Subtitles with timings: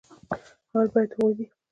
[0.71, 1.45] اول بايد هغوي دې